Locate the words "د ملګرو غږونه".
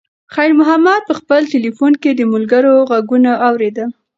2.13-3.31